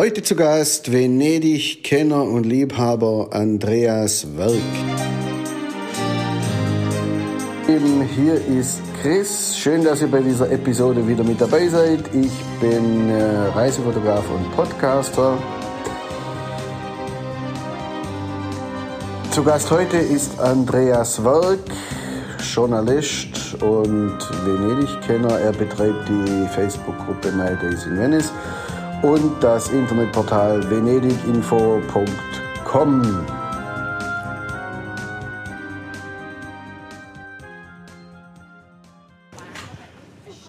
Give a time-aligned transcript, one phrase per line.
[0.00, 4.54] Heute zu Gast Venedig-Kenner und Liebhaber Andreas Werk.
[8.16, 9.58] Hier ist Chris.
[9.58, 12.00] Schön, dass ihr bei dieser Episode wieder mit dabei seid.
[12.14, 12.32] Ich
[12.62, 15.36] bin äh, Reisefotograf und Podcaster.
[19.32, 21.58] Zu Gast heute ist Andreas Werk,
[22.54, 25.40] Journalist und Venedig-Kenner.
[25.40, 28.32] Er betreibt die Facebook-Gruppe My Days in Venice
[29.02, 33.02] und das Internetportal venediginfo.com.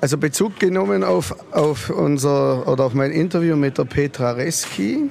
[0.01, 5.09] Also Bezug genommen auf, auf unser oder auf mein Interview mit der Petra Reski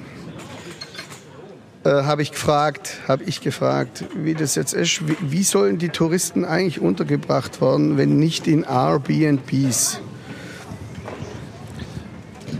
[1.85, 5.07] äh, habe ich gefragt, ich gefragt, wie das jetzt ist.
[5.07, 10.01] Wie, wie, sollen die Touristen eigentlich untergebracht werden, wenn nicht in Airbnbs?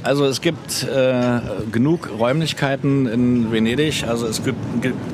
[0.03, 1.39] Also es gibt äh,
[1.71, 4.57] genug Räumlichkeiten in Venedig, also es gibt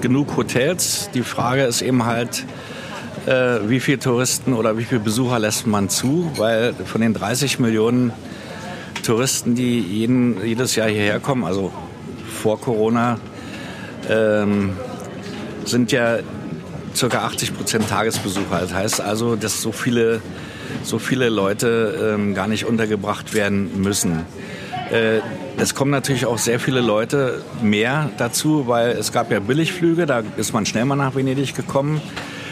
[0.02, 1.10] genug Hotels.
[1.14, 2.46] Die Frage ist eben halt,
[3.26, 7.60] äh, wie viele Touristen oder wie viele Besucher lässt man zu, weil von den 30
[7.60, 8.14] Millionen
[9.04, 11.74] Touristen, die jeden, jedes Jahr hierher kommen, also
[12.32, 13.20] vor Corona,
[14.10, 14.78] ähm,
[15.66, 16.20] sind ja
[16.98, 17.08] ca.
[17.08, 18.62] 80 Prozent Tagesbesucher.
[18.62, 20.22] Das heißt also, dass so viele,
[20.84, 24.26] so viele Leute ähm, gar nicht untergebracht werden müssen.
[24.92, 25.20] Äh,
[25.58, 30.24] es kommen natürlich auch sehr viele Leute mehr dazu, weil es gab ja Billigflüge, da
[30.38, 32.02] ist man schnell mal nach Venedig gekommen.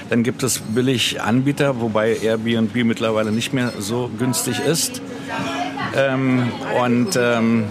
[0.09, 5.01] Dann gibt es Billiganbieter, wobei Airbnb mittlerweile nicht mehr so günstig ist.
[5.95, 6.43] Ähm,
[6.79, 7.65] und ähm,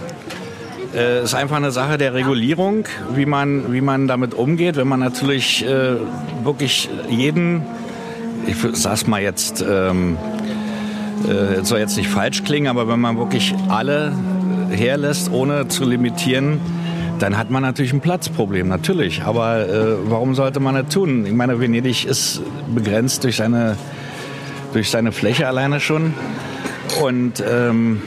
[0.93, 4.75] äh, ist einfach eine Sache der Regulierung, wie man, wie man damit umgeht.
[4.75, 5.95] Wenn man natürlich äh,
[6.43, 7.63] wirklich jeden,
[8.47, 10.17] ich sag's mal jetzt, ähm,
[11.27, 14.13] äh, soll jetzt nicht falsch klingen, aber wenn man wirklich alle
[14.75, 16.59] herlässt, ohne zu limitieren,
[17.19, 19.23] dann hat man natürlich ein Platzproblem, natürlich.
[19.23, 21.25] Aber äh, warum sollte man das tun?
[21.25, 22.41] Ich meine, Venedig ist
[22.73, 23.77] begrenzt durch seine,
[24.73, 26.13] durch seine Fläche alleine schon.
[27.01, 28.01] Und, ähm,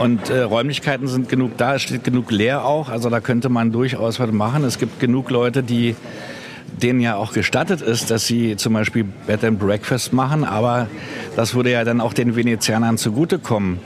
[0.00, 2.88] und äh, Räumlichkeiten sind genug da, es steht genug leer auch.
[2.88, 4.64] Also da könnte man durchaus was machen.
[4.64, 5.94] Es gibt genug Leute, die
[6.82, 10.86] denen ja auch gestattet ist, dass sie zum Beispiel Bed and Breakfast machen, aber
[11.34, 13.80] das würde ja dann auch den Venezianern zugutekommen.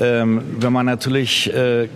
[0.00, 1.88] Ähm, wenn man natürlich, äh,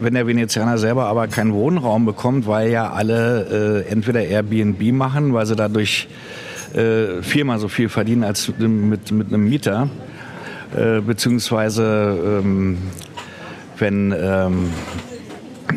[0.00, 5.32] wenn der Venezianer selber aber keinen Wohnraum bekommt, weil ja alle äh, entweder Airbnb machen,
[5.32, 6.08] weil sie dadurch
[6.74, 9.88] äh, viermal so viel verdienen als mit, mit einem Mieter,
[10.76, 12.78] äh, beziehungsweise ähm,
[13.78, 14.70] wenn, ähm,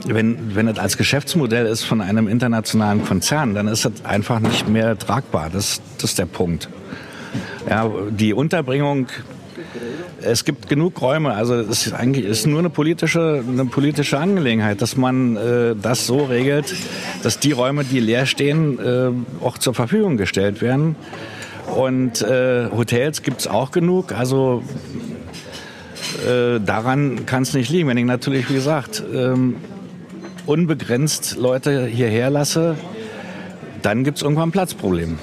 [0.06, 4.68] wenn, wenn es als Geschäftsmodell ist von einem internationalen Konzern, dann ist es einfach nicht
[4.68, 5.50] mehr tragbar.
[5.52, 6.70] Das, das ist der Punkt.
[7.70, 9.08] Ja, die Unterbringung
[10.24, 11.34] es gibt genug Räume.
[11.34, 16.06] Also es ist eigentlich ist nur eine politische, eine politische Angelegenheit, dass man äh, das
[16.06, 16.74] so regelt,
[17.24, 19.12] dass die Räume, die leer stehen, äh,
[19.44, 20.96] auch zur Verfügung gestellt werden.
[21.76, 24.12] Und äh, Hotels gibt es auch genug.
[24.12, 24.64] Also
[26.28, 27.88] äh, daran kann es nicht liegen.
[27.88, 29.58] Wenn ich natürlich, wie gesagt, ähm,
[30.46, 32.76] unbegrenzt Leute hierher lasse,
[33.82, 35.20] dann gibt es irgendwann ein Platzproblem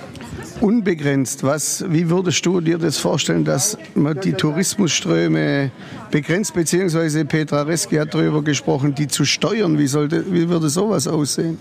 [0.61, 1.43] unbegrenzt.
[1.43, 5.71] Was, wie würdest du dir das vorstellen, dass man die Tourismusströme
[6.11, 9.79] begrenzt, beziehungsweise Petra Reski hat darüber gesprochen, die zu steuern?
[9.79, 11.59] Wie, sollte, wie würde sowas aussehen?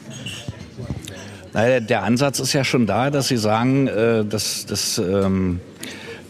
[1.54, 5.62] Der Ansatz ist ja schon da, dass Sie sagen, äh, dass, dass, ähm,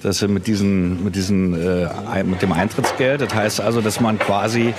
[0.03, 4.19] dass Sie mit, diesen, mit, diesen, äh, mit dem Eintrittsgeld, das heißt also, dass man
[4.19, 4.75] quasi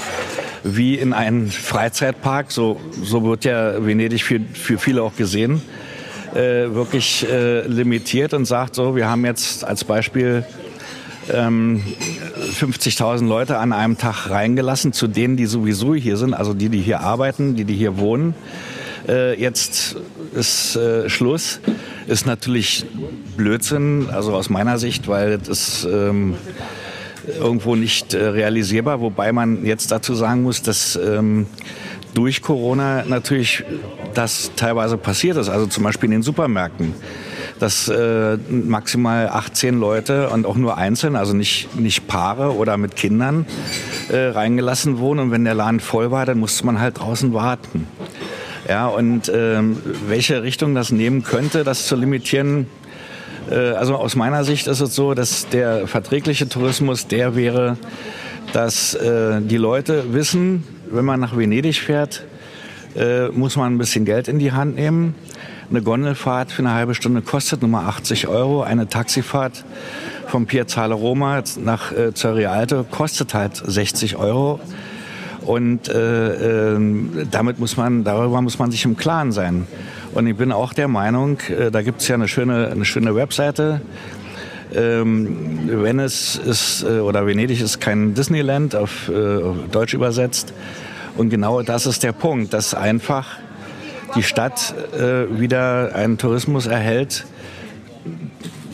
[0.62, 5.62] wie in einem Freizeitpark, so, so wird ja Venedig für, für viele auch gesehen,
[6.36, 10.44] äh, wirklich äh, limitiert und sagt so, wir haben jetzt als Beispiel
[11.32, 11.82] ähm,
[12.60, 16.80] 50.000 Leute an einem Tag reingelassen, zu denen, die sowieso hier sind, also die, die
[16.80, 18.34] hier arbeiten, die, die hier wohnen.
[19.08, 19.96] Äh, jetzt
[20.34, 21.60] ist äh, Schluss.
[22.06, 22.86] Ist natürlich
[23.36, 26.36] Blödsinn, also aus meiner Sicht, weil das ist ähm,
[27.38, 31.46] irgendwo nicht äh, realisierbar, wobei man jetzt dazu sagen muss, dass ähm,
[32.16, 33.64] durch Corona natürlich
[34.14, 35.48] das teilweise passiert ist.
[35.48, 36.94] Also zum Beispiel in den Supermärkten
[37.58, 42.96] dass äh, maximal 18 Leute und auch nur einzeln, also nicht, nicht Paare oder mit
[42.96, 43.46] Kindern
[44.08, 45.20] äh, reingelassen wurden.
[45.20, 47.86] Und wenn der Laden voll war, dann musste man halt draußen warten.
[48.68, 52.66] Ja, und ähm, welche Richtung das nehmen könnte, das zu limitieren,
[53.50, 57.78] äh, also aus meiner Sicht ist es so, dass der verträgliche Tourismus der wäre,
[58.52, 62.24] dass äh, die Leute wissen, wenn man nach Venedig fährt,
[62.96, 65.14] äh, muss man ein bisschen Geld in die Hand nehmen.
[65.68, 68.62] Eine Gondelfahrt für eine halbe Stunde kostet Nummer 80 Euro.
[68.62, 69.64] Eine Taxifahrt
[70.28, 74.60] vom Piazzale Roma nach äh, zur Rialto kostet halt 60 Euro.
[75.42, 79.66] Und äh, äh, damit muss man, darüber muss man sich im Klaren sein.
[80.14, 83.14] Und ich bin auch der Meinung, äh, da gibt es ja eine schöne, eine schöne
[83.14, 83.80] Webseite.
[84.74, 90.52] Ähm, Venice ist äh, oder Venedig ist kein Disneyland auf, äh, auf Deutsch übersetzt.
[91.16, 93.26] Und genau das ist der Punkt, dass einfach
[94.14, 97.26] die Stadt äh, wieder einen Tourismus erhält,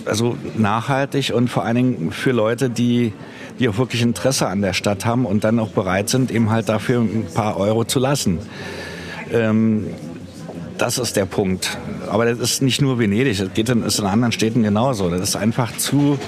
[0.05, 3.13] also nachhaltig und vor allen Dingen für Leute, die,
[3.59, 6.69] die auch wirklich Interesse an der Stadt haben und dann auch bereit sind, eben halt
[6.69, 8.39] dafür ein paar Euro zu lassen.
[9.33, 9.89] Ähm,
[10.79, 11.77] das ist der Punkt.
[12.11, 15.11] Aber das ist nicht nur Venedig, das geht in, ist in anderen Städten genauso.
[15.11, 16.19] Das ist einfach zu,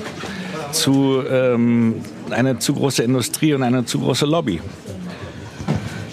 [0.72, 1.96] zu ähm,
[2.30, 4.60] eine zu große Industrie und eine zu große Lobby.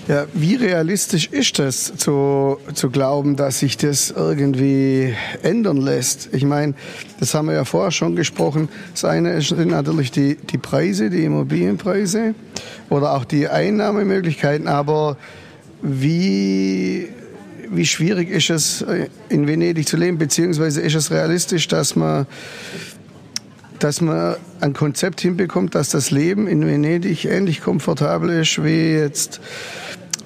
[0.08, 6.30] Ja, wie realistisch ist das zu, zu glauben, dass sich das irgendwie ändern lässt?
[6.34, 6.74] Ich meine,
[7.20, 8.68] das haben wir ja vorher schon gesprochen.
[8.92, 12.34] Das eine sind natürlich die, die Preise, die Immobilienpreise
[12.90, 14.68] oder auch die Einnahmemöglichkeiten.
[14.68, 15.16] Aber
[15.82, 17.08] wie,
[17.72, 18.86] wie schwierig ist es,
[19.30, 20.18] in Venedig zu leben?
[20.18, 22.28] Beziehungsweise ist es realistisch, dass man
[23.80, 29.42] dass man ein Konzept hinbekommt, dass das Leben in Venedig ähnlich komfortabel ist wie jetzt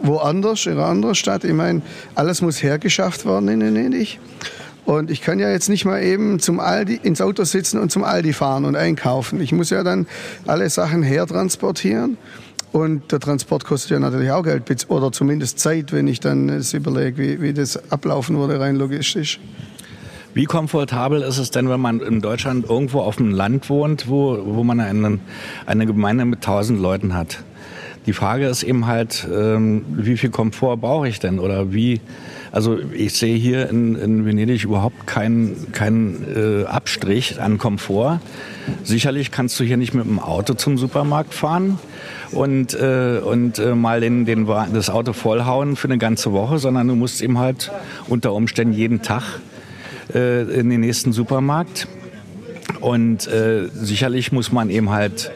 [0.01, 1.45] woanders, in einer anderen Stadt.
[1.45, 1.81] Ich meine,
[2.15, 4.19] alles muss hergeschafft werden in Venedig.
[4.83, 8.03] Und ich kann ja jetzt nicht mal eben zum Aldi ins Auto sitzen und zum
[8.03, 9.39] Aldi fahren und einkaufen.
[9.41, 10.05] Ich muss ja dann
[10.45, 12.17] alle Sachen hertransportieren.
[12.75, 16.73] Und der Transport kostet ja natürlich auch Geld, oder zumindest Zeit, wenn ich dann es
[16.73, 19.39] überlege, wie, wie das ablaufen würde, rein logistisch.
[20.33, 24.37] Wie komfortabel ist es denn, wenn man in Deutschland irgendwo auf dem Land wohnt, wo,
[24.45, 25.19] wo man eine,
[25.65, 27.45] eine Gemeinde mit tausend Leuten hat?
[28.05, 32.01] Die Frage ist eben halt, ähm, wie viel Komfort brauche ich denn oder wie,
[32.51, 38.19] also ich sehe hier in, in Venedig überhaupt keinen keinen äh, Abstrich an Komfort.
[38.83, 41.79] Sicherlich kannst du hier nicht mit dem Auto zum Supermarkt fahren
[42.31, 46.87] und, äh, und äh, mal den, den, das Auto vollhauen für eine ganze Woche, sondern
[46.87, 47.71] du musst eben halt
[48.07, 49.23] unter Umständen jeden Tag
[50.13, 51.87] äh, in den nächsten Supermarkt.
[52.81, 55.31] Und äh, sicherlich muss man eben halt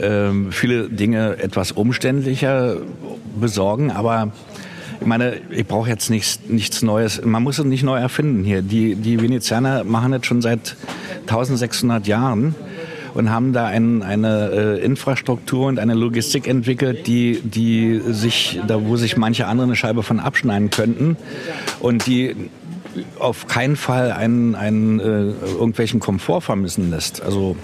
[0.00, 2.76] ähm, viele Dinge etwas umständlicher
[3.40, 4.32] besorgen, aber
[5.00, 7.22] ich meine, ich brauche jetzt nichts, nichts Neues.
[7.24, 8.62] Man muss es nicht neu erfinden hier.
[8.62, 10.76] Die, die Venezianer machen das schon seit
[11.22, 12.54] 1600 Jahren
[13.14, 18.84] und haben da ein, eine äh, Infrastruktur und eine Logistik entwickelt, die, die sich, da
[18.84, 21.16] wo sich manche andere eine Scheibe von abschneiden könnten
[21.80, 22.34] und die
[23.18, 25.04] auf keinen Fall einen, einen äh,
[25.58, 27.22] irgendwelchen Komfort vermissen lässt.
[27.22, 27.56] Also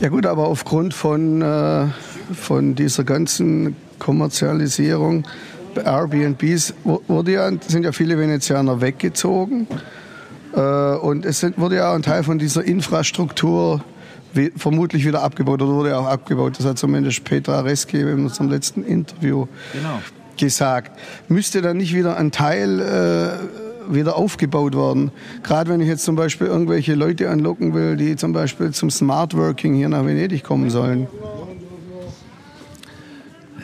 [0.00, 1.86] ja gut, aber aufgrund von, äh,
[2.34, 5.26] von dieser ganzen Kommerzialisierung
[5.74, 9.66] bei Airbnbs wurde ja, sind ja viele Venezianer weggezogen.
[10.54, 13.84] Äh, und es sind, wurde ja auch ein Teil von dieser Infrastruktur
[14.32, 16.58] wie, vermutlich wieder abgebaut oder wurde auch abgebaut.
[16.58, 20.00] Das hat zumindest Petra Reski in unserem letzten Interview genau.
[20.36, 20.98] gesagt.
[21.28, 25.10] Müsste dann nicht wieder ein Teil äh, wieder aufgebaut worden.
[25.42, 29.36] Gerade wenn ich jetzt zum Beispiel irgendwelche Leute anlocken will, die zum Beispiel zum Smart
[29.36, 31.06] Working hier nach Venedig kommen sollen.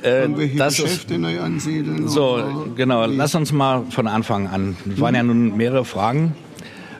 [0.02, 2.08] Äh, irgendwelche das Geschäfte ist, neu ansiedeln.
[2.08, 3.06] So, genau.
[3.06, 4.76] Lass uns mal von Anfang an.
[4.92, 6.34] Es waren ja nun mehrere Fragen.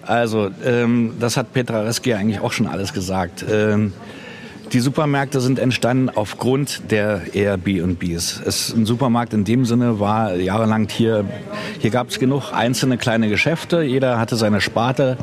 [0.02, 3.44] Also, ähm, das hat Petra Reski eigentlich auch schon alles gesagt.
[3.48, 3.92] Ähm,
[4.72, 8.40] die Supermärkte sind entstanden aufgrund der Airbnbs.
[8.44, 11.26] Es, ein Supermarkt in dem Sinne war jahrelang hier,
[11.78, 15.18] hier gab es genug einzelne kleine Geschäfte, jeder hatte seine Sparte.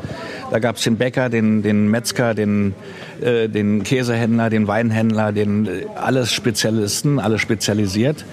[0.52, 2.74] Da gab es den Bäcker, den, den Metzger, den,
[3.20, 8.24] äh, den Käsehändler, den Weinhändler, den, äh, alles Spezialisten, alles spezialisiert.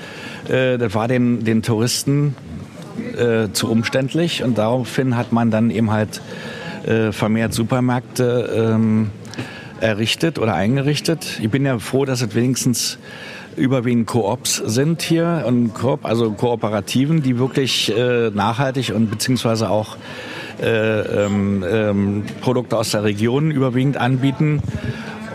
[0.50, 2.36] Äh, das war den, den Touristen
[3.18, 6.22] äh, zu umständlich und daraufhin hat man dann eben halt
[6.86, 9.10] äh, vermehrt Supermärkte ähm,
[9.82, 11.40] errichtet oder eingerichtet.
[11.42, 12.98] Ich bin ja froh, dass es wenigstens
[13.56, 19.98] überwiegend Koops sind hier und Koop, also Kooperativen, die wirklich äh, nachhaltig und beziehungsweise auch
[20.62, 24.62] äh, ähm, ähm, Produkte aus der Region überwiegend anbieten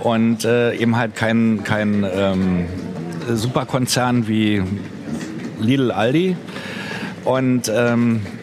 [0.02, 2.66] und äh, eben halt kein, kein ähm,
[3.28, 4.62] Superkonzern wie
[5.60, 6.36] Lidl Aldi.
[7.24, 8.41] Und ähm, äh,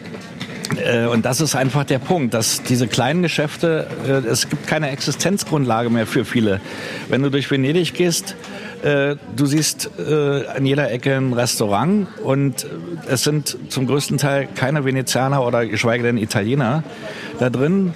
[1.12, 5.90] und das ist einfach der Punkt, dass diese kleinen Geschäfte, äh, es gibt keine Existenzgrundlage
[5.90, 6.60] mehr für viele.
[7.08, 8.36] Wenn du durch Venedig gehst,
[8.82, 12.66] äh, du siehst an jeder Ecke ein Restaurant und
[13.08, 16.82] es sind zum größten Teil keine Venezianer oder geschweige denn Italiener
[17.38, 17.92] da drin.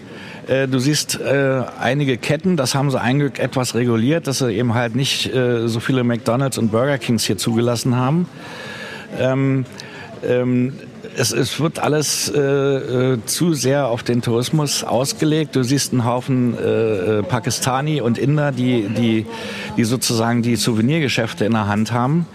[0.47, 4.95] Du siehst äh, einige Ketten, das haben sie eigentlich etwas reguliert, dass sie eben halt
[4.95, 8.29] nicht äh, so viele McDonalds und Burger Kings hier zugelassen haben.
[9.19, 9.65] Ähm,
[10.23, 10.75] ähm,
[11.17, 15.57] es, es wird alles äh, äh, zu sehr auf den Tourismus ausgelegt.
[15.57, 19.27] Du siehst einen Haufen äh, äh, Pakistani und Inder, die, die,
[19.77, 22.27] die sozusagen die Souvenirgeschäfte in der Hand haben.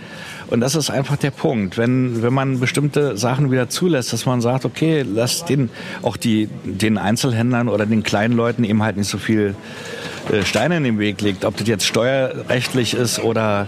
[0.50, 1.78] Und das ist einfach der Punkt.
[1.78, 5.70] Wenn, wenn man bestimmte Sachen wieder zulässt, dass man sagt, okay, lass den,
[6.02, 9.56] auch die, den Einzelhändlern oder den kleinen Leuten eben halt nicht so viel
[10.32, 11.46] äh, Steine in den Weg legt.
[11.46, 13.68] Ob das jetzt steuerrechtlich ist oder,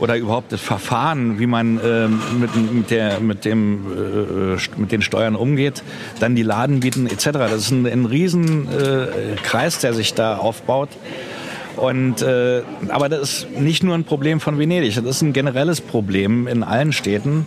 [0.00, 5.02] oder überhaupt das Verfahren, wie man äh, mit, mit, der, mit, dem, äh, mit den
[5.02, 5.84] Steuern umgeht,
[6.18, 7.24] dann die Laden bieten etc.
[7.32, 9.36] Das ist ein, ein riesen äh,
[9.82, 10.88] der sich da aufbaut.
[11.76, 15.80] Und, äh, aber das ist nicht nur ein Problem von Venedig, das ist ein generelles
[15.80, 17.46] Problem in allen Städten.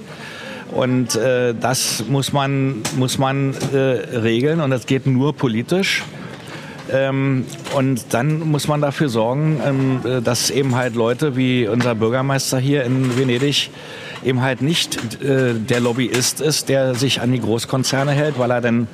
[0.72, 3.78] Und äh, das muss man, muss man äh,
[4.18, 6.04] regeln und das geht nur politisch.
[6.92, 7.46] Ähm,
[7.76, 12.60] und dann muss man dafür sorgen, ähm, äh, dass eben halt Leute wie unser Bürgermeister
[12.60, 13.70] hier in Venedig
[14.24, 18.62] eben halt nicht äh, der Lobbyist ist, der sich an die Großkonzerne hält, weil er
[18.62, 18.88] dann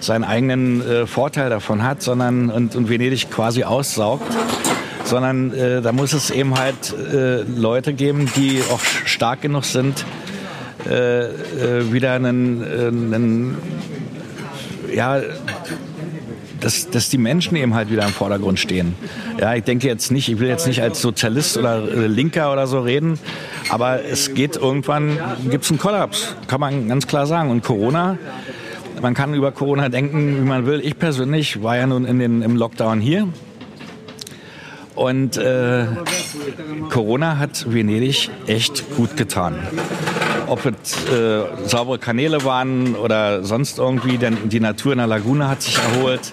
[0.00, 4.26] seinen eigenen äh, Vorteil davon hat, sondern und, und Venedig quasi aussaugt,
[5.08, 10.04] sondern äh, da muss es eben halt äh, Leute geben, die auch stark genug sind,
[10.88, 13.56] äh, äh, wieder einen, äh, einen
[14.94, 15.20] ja,
[16.60, 18.94] dass, dass die Menschen eben halt wieder im Vordergrund stehen.
[19.40, 22.80] Ja, ich denke jetzt nicht, ich will jetzt nicht als Sozialist oder Linker oder so
[22.80, 23.18] reden,
[23.68, 25.18] aber es geht irgendwann,
[25.50, 27.50] gibt es einen Kollaps, kann man ganz klar sagen.
[27.50, 28.18] Und Corona,
[29.00, 30.80] man kann über Corona denken, wie man will.
[30.82, 33.28] Ich persönlich war ja nun in den, im Lockdown hier
[34.98, 35.86] und äh,
[36.90, 39.56] Corona hat Venedig echt gut getan.
[40.48, 45.48] Ob es äh, saubere Kanäle waren oder sonst irgendwie, denn die Natur in der Lagune
[45.48, 46.32] hat sich erholt.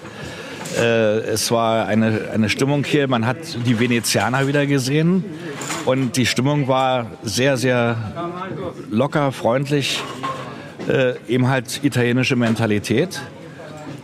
[0.76, 5.24] Äh, es war eine, eine Stimmung hier, man hat die Venezianer wieder gesehen
[5.84, 7.96] und die Stimmung war sehr, sehr
[8.90, 10.02] locker, freundlich,
[10.88, 13.20] äh, eben halt italienische Mentalität.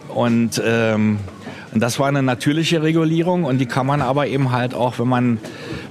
[0.08, 1.18] Und ähm,
[1.72, 5.08] und das war eine natürliche Regulierung und die kann man aber eben halt auch, wenn
[5.08, 5.38] man,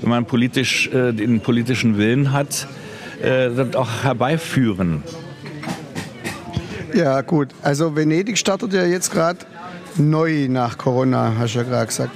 [0.02, 2.68] wenn man politisch äh, den politischen Willen hat,
[3.22, 5.04] äh, auch herbeiführen.
[6.94, 7.50] Ja, gut.
[7.62, 9.40] Also Venedig startet ja jetzt gerade
[9.98, 12.12] neu nach Corona, hast du ja gerade gesagt.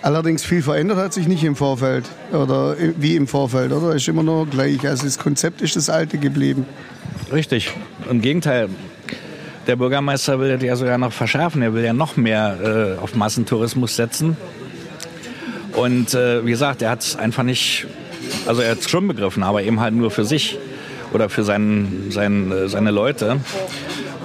[0.00, 3.94] Allerdings viel verändert hat sich nicht im Vorfeld oder wie im Vorfeld, oder?
[3.94, 4.86] Ist immer noch gleich.
[4.86, 6.66] Also das Konzept ist das alte geblieben.
[7.32, 7.72] Richtig.
[8.10, 8.68] Im Gegenteil,
[9.66, 11.62] der Bürgermeister will das ja sogar noch verschärfen.
[11.62, 14.36] Er will ja noch mehr äh, auf Massentourismus setzen.
[15.74, 17.86] Und äh, wie gesagt, er hat es einfach nicht,
[18.46, 20.58] also er hat es schon begriffen, aber eben halt nur für sich
[21.12, 23.38] oder für seinen, seinen, äh, seine Leute.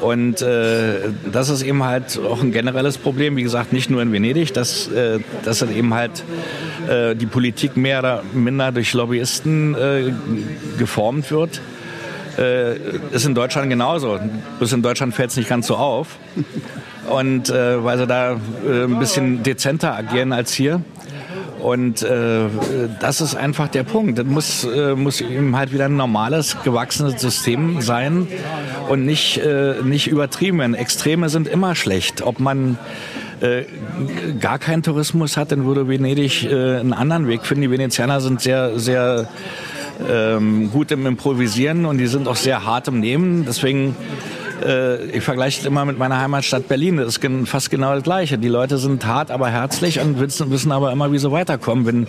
[0.02, 4.12] Und äh, das ist eben halt auch ein generelles Problem, wie gesagt, nicht nur in
[4.12, 6.24] Venedig, dass, äh, dass eben halt
[6.88, 10.14] äh, die Politik mehr oder minder durch Lobbyisten äh,
[10.78, 11.62] geformt wird
[12.38, 12.76] äh,
[13.12, 14.20] ist in Deutschland genauso.
[14.60, 16.18] Bis in Deutschland fällt es nicht ganz so auf.
[17.10, 20.82] Und äh, weil sie da äh, ein bisschen dezenter agieren als hier.
[21.60, 22.46] Und äh,
[23.00, 24.20] das ist einfach der Punkt.
[24.20, 28.28] Das muss, äh, muss eben halt wieder ein normales, gewachsenes System sein
[28.90, 32.22] und nicht, äh, nicht übertrieben Extreme sind immer schlecht.
[32.22, 32.78] Ob man
[33.42, 33.64] äh,
[34.40, 37.64] gar keinen Tourismus hat, dann würde Venedig äh, einen anderen Weg finden.
[37.64, 39.28] Die Venezianer sind sehr, sehr
[40.10, 43.46] ähm, gut im Improvisieren und die sind auch sehr hart im Nehmen.
[43.46, 43.96] Deswegen
[44.64, 46.98] äh, ich vergleiche es immer mit meiner Heimatstadt Berlin.
[46.98, 48.38] Das ist fast genau das Gleiche.
[48.38, 52.08] Die Leute sind hart, aber herzlich und wissen, aber immer, wie sie weiterkommen, wenn,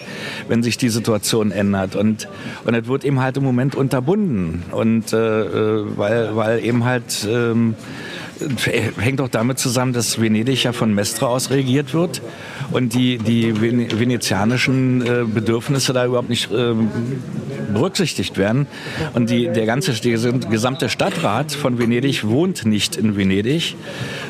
[0.48, 1.96] wenn sich die Situation ändert.
[1.96, 2.28] Und,
[2.64, 4.64] und es wird eben halt im Moment unterbunden.
[4.72, 7.74] Und äh, äh weil, weil eben halt ähm,
[8.98, 12.22] hängt auch damit zusammen, dass Venedig ja von Mestre aus regiert wird
[12.70, 16.74] und die, die venezianischen äh, Bedürfnisse da überhaupt nicht äh,
[17.78, 18.66] berücksichtigt werden.
[19.14, 23.76] Und die, der ganze der gesamte Stadtrat von Venedig wohnt nicht in Venedig,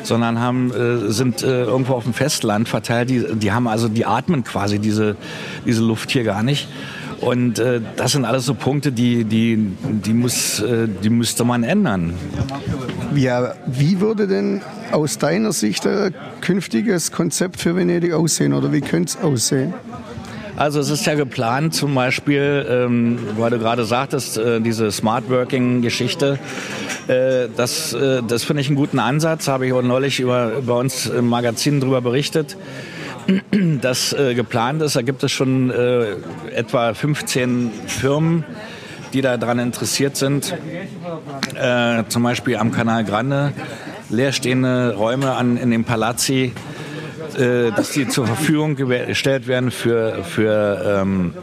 [0.03, 3.09] sondern haben, äh, sind äh, irgendwo auf dem Festland verteilt.
[3.09, 5.15] Die, die haben also, die atmen quasi diese,
[5.65, 6.67] diese Luft hier gar nicht.
[7.21, 11.63] Und äh, das sind alles so Punkte, die, die, die, muss, äh, die müsste man
[11.63, 12.13] ändern.
[13.13, 18.81] Ja, wie würde denn aus deiner Sicht ein künftiges Konzept für Venedig aussehen oder wie
[18.81, 19.73] könnte es aussehen?
[20.59, 25.29] Also es ist ja geplant, zum Beispiel, ähm, weil du gerade sagtest, äh, diese Smart
[25.29, 26.37] Working-Geschichte,
[27.07, 30.73] äh, das, äh, das finde ich einen guten Ansatz, habe ich auch neulich über, bei
[30.73, 32.57] uns im Magazin darüber berichtet
[33.81, 34.97] das äh, geplant ist.
[34.97, 36.15] Da gibt es schon äh,
[36.53, 38.43] etwa 15 Firmen,
[39.13, 40.53] die daran interessiert sind.
[41.55, 43.53] Äh, zum Beispiel am Kanal Grande
[44.09, 46.51] leerstehende Räume an, in den Palazzi,
[47.37, 51.33] äh, dass die zur Verfügung gestellt werden für, für ähm,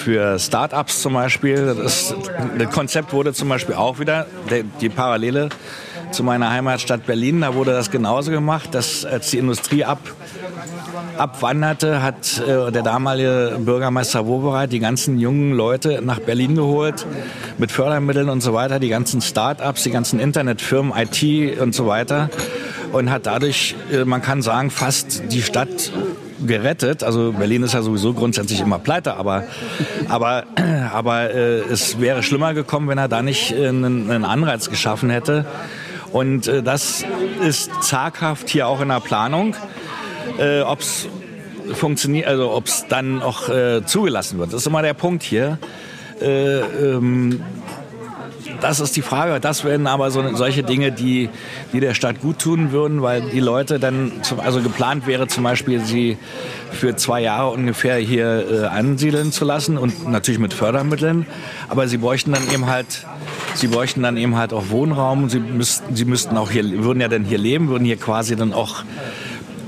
[0.00, 1.74] für Start-ups zum Beispiel.
[1.74, 2.14] Das,
[2.58, 4.26] das, Konzept wurde zum Beispiel auch wieder,
[4.80, 5.50] die Parallele
[6.10, 10.00] zu meiner Heimatstadt Berlin, da wurde das genauso gemacht, dass als die Industrie ab,
[11.16, 17.06] abwanderte, hat äh, der damalige Bürgermeister Wobereit die ganzen jungen Leute nach Berlin geholt
[17.58, 22.28] mit Fördermitteln und so weiter, die ganzen Start-ups, die ganzen Internetfirmen, IT und so weiter
[22.92, 25.92] und hat dadurch, äh, man kann sagen, fast die Stadt
[26.46, 27.02] gerettet.
[27.02, 29.44] Also Berlin ist ja sowieso grundsätzlich immer pleite, aber,
[30.08, 30.44] aber,
[30.92, 35.10] aber äh, es wäre schlimmer gekommen, wenn er da nicht äh, einen, einen Anreiz geschaffen
[35.10, 35.44] hätte.
[36.12, 37.04] Und äh, das
[37.46, 39.54] ist zaghaft hier auch in der Planung.
[40.38, 41.08] Äh, ob es
[41.72, 44.52] funktioniert, also ob es dann auch äh, zugelassen wird.
[44.52, 45.58] Das ist immer der Punkt hier.
[46.20, 47.42] Äh, ähm,
[48.60, 49.40] das ist die Frage.
[49.40, 51.28] Das wären aber so, solche Dinge, die,
[51.72, 55.44] die der Stadt gut tun würden, weil die Leute dann, zum, also geplant wäre zum
[55.44, 56.18] Beispiel, sie
[56.70, 61.26] für zwei Jahre ungefähr hier äh, ansiedeln zu lassen und natürlich mit Fördermitteln.
[61.68, 63.06] Aber sie bräuchten dann eben halt,
[63.54, 65.28] sie bräuchten dann eben halt auch Wohnraum.
[65.28, 68.52] Sie müssten, sie müssten auch hier, würden ja dann hier leben, würden hier quasi dann
[68.52, 68.84] auch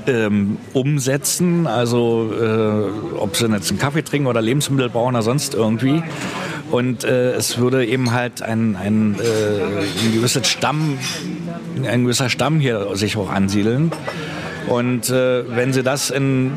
[0.07, 5.53] ähm, umsetzen, also äh, ob sie jetzt einen Kaffee trinken oder Lebensmittel brauchen oder sonst
[5.53, 6.03] irgendwie.
[6.73, 9.61] Und äh, es würde eben halt ein, ein, äh,
[10.03, 10.97] ein gewisses Stamm,
[11.87, 13.91] ein gewisser Stamm hier sich auch ansiedeln.
[14.65, 16.53] Und äh, wenn sie das in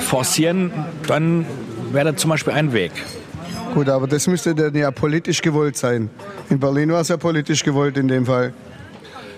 [0.00, 0.72] forcieren,
[1.06, 1.46] dann
[1.92, 2.90] wäre das zum Beispiel ein Weg.
[3.72, 6.10] Gut, aber das müsste dann ja politisch gewollt sein.
[6.50, 8.54] In Berlin war es ja politisch gewollt in dem Fall.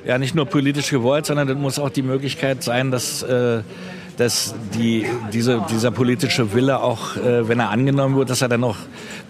[0.07, 3.61] Ja, nicht nur politisch gewollt, sondern es muss auch die Möglichkeit sein, dass äh,
[4.16, 8.64] dass die, diese, dieser politische Wille auch, äh, wenn er angenommen wird, dass er dann
[8.64, 8.76] auch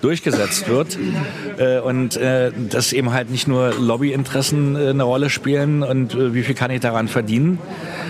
[0.00, 0.99] durchgesetzt wird.
[1.59, 6.35] Äh, und äh, dass eben halt nicht nur Lobbyinteressen äh, eine Rolle spielen und äh,
[6.35, 7.59] wie viel kann ich daran verdienen,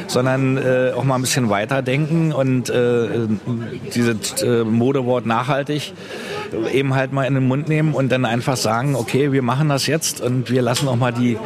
[0.07, 3.29] sondern äh, auch mal ein bisschen weiterdenken und äh,
[3.95, 5.93] dieses äh, Modewort nachhaltig
[6.73, 9.87] eben halt mal in den Mund nehmen und dann einfach sagen, okay, wir machen das
[9.87, 11.39] jetzt und wir lassen auch mal die,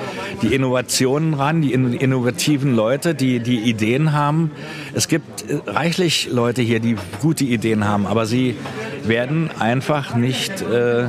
[0.42, 4.50] die Innovationen ran, die innovativen Leute, die die Ideen haben.
[4.94, 8.56] Es gibt reichlich Leute hier, die gute Ideen haben, aber sie
[9.04, 11.08] werden einfach nicht äh,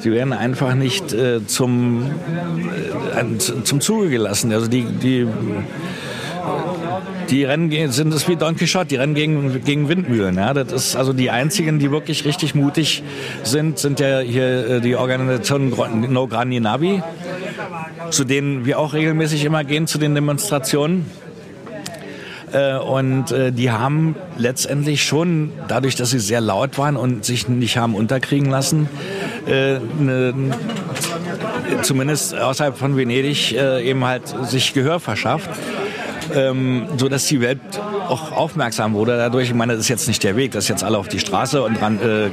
[0.00, 2.10] sie werden einfach nicht äh, zum,
[3.14, 4.52] äh, zum Zuge gelassen.
[4.52, 5.26] Also die, die
[7.30, 10.36] die rennen sind es wie Don Quixote, die rennen gegen, gegen Windmühlen.
[10.36, 10.52] Ja.
[10.52, 13.02] Das ist also die einzigen, die wirklich richtig mutig
[13.44, 15.72] sind, sind ja hier äh, die Organisation
[16.08, 17.02] No Grandi Navi,
[18.10, 21.06] zu denen wir auch regelmäßig immer gehen, zu den Demonstrationen.
[22.52, 27.48] Äh, und äh, die haben letztendlich schon, dadurch, dass sie sehr laut waren und sich
[27.48, 28.88] nicht haben unterkriegen lassen,
[29.46, 30.34] eine,
[31.82, 35.48] zumindest außerhalb von Venedig eben halt sich Gehör verschafft
[36.34, 37.60] ähm, so dass die Welt
[38.08, 39.48] auch aufmerksam wurde dadurch.
[39.48, 41.80] Ich meine, das ist jetzt nicht der Weg, dass jetzt alle auf die Straße und
[41.80, 42.30] dran äh,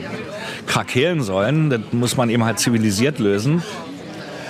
[0.66, 1.70] krakeelen sollen.
[1.70, 3.64] Das muss man eben halt zivilisiert lösen.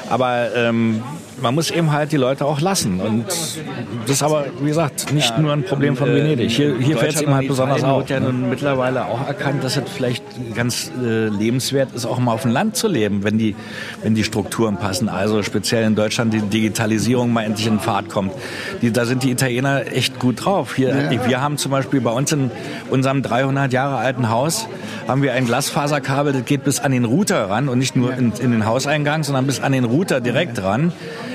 [0.09, 1.03] Aber ähm,
[1.41, 2.99] man muss eben halt die Leute auch lassen.
[2.99, 6.51] Und das ist aber, wie gesagt, nicht ja, nur ein Problem von Venedig.
[6.51, 7.99] Hier, hier fällt es eben halt besonders auf.
[7.99, 10.23] wird ja nun mittlerweile auch erkannt, dass es vielleicht
[10.55, 13.55] ganz äh, lebenswert ist, auch mal auf dem Land zu leben, wenn die,
[14.03, 15.09] wenn die Strukturen passen.
[15.09, 18.33] Also speziell in Deutschland die Digitalisierung mal endlich in Fahrt kommt.
[18.81, 20.75] Die, da sind die Italiener echt gut drauf.
[20.75, 21.27] Hier, ja.
[21.27, 22.51] Wir haben zum Beispiel bei uns in
[22.89, 24.67] unserem 300 Jahre alten Haus
[25.07, 28.33] haben wir ein Glasfaserkabel, das geht bis an den Router ran und nicht nur in,
[28.33, 30.91] in den Hauseingang, sondern bis an den Router direkt ran.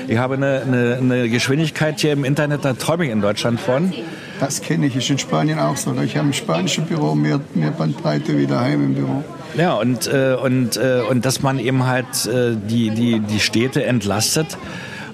[0.07, 3.93] Ich habe eine, eine, eine Geschwindigkeit hier im Internet, da träume ich in Deutschland von.
[4.39, 5.93] Das kenne ich, ist in Spanien auch so.
[6.01, 9.23] Ich habe im spanischen Büro mehr, mehr Bandbreite wie daheim im Büro.
[9.55, 13.85] Ja, und, äh, und, äh, und dass man eben halt äh, die, die, die Städte
[13.85, 14.57] entlastet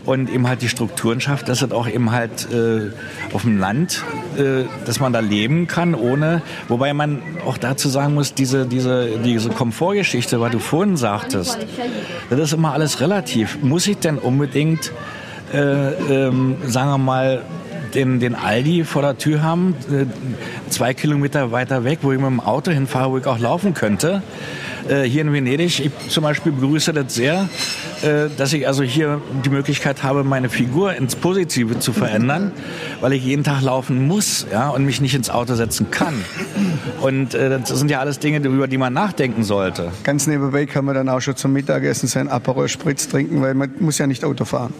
[0.06, 2.92] und eben halt die Strukturen schafft, dass es auch eben halt äh,
[3.34, 4.04] auf dem Land,
[4.38, 9.20] äh, dass man da leben kann, ohne, wobei man auch dazu sagen muss, diese, diese,
[9.24, 11.58] diese Komfortgeschichte, was du vorhin sagtest,
[12.30, 13.60] das ist immer alles relativ.
[13.62, 14.92] Muss ich denn unbedingt,
[15.54, 17.44] äh, ähm, sagen wir mal,
[17.94, 20.06] den, den Aldi vor der Tür haben, äh,
[20.70, 24.22] zwei Kilometer weiter weg, wo ich mit dem Auto hinfahre, wo ich auch laufen könnte?
[24.88, 25.80] Äh, hier in Venedig.
[25.80, 27.50] Ich zum Beispiel begrüße das sehr,
[28.02, 32.52] äh, dass ich also hier die Möglichkeit habe, meine Figur ins Positive zu verändern,
[33.02, 36.14] weil ich jeden Tag laufen muss ja, und mich nicht ins Auto setzen kann.
[37.02, 39.92] Und äh, das sind ja alles Dinge, über die man nachdenken sollte.
[40.04, 43.72] Ganz nebenbei kann man dann auch schon zum Mittagessen sein Aperol Spritz trinken, weil man
[43.80, 44.74] muss ja nicht Auto fahren.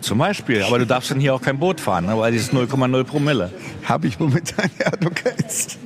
[0.00, 2.16] Zum Beispiel, aber du darfst dann hier auch kein Boot fahren, ne?
[2.16, 3.50] weil dieses 0,0 Promille.
[3.84, 5.78] Habe ich momentan, ja, du kennst.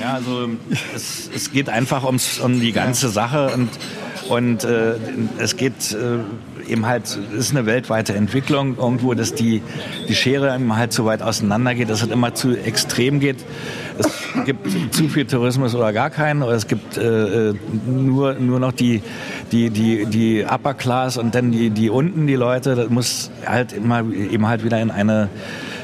[0.00, 0.48] Ja, also
[0.94, 3.68] es, es geht einfach ums, um die ganze Sache und,
[4.28, 4.94] und äh,
[5.38, 6.18] es geht äh,
[6.68, 9.62] eben halt, es ist eine weltweite Entwicklung irgendwo, dass die,
[10.08, 13.44] die Schere eben halt so weit auseinander geht, dass es immer zu extrem geht.
[13.98, 14.08] Es
[14.46, 17.54] gibt zu viel Tourismus oder gar keinen, oder es gibt äh, äh
[17.86, 19.02] nur, nur noch die,
[19.52, 22.74] die, die, die Upper Class und dann die, die unten die Leute.
[22.74, 25.28] Das muss halt immer eben halt wieder in eine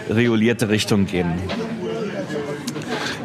[0.08, 1.32] regulierte Richtung gehen.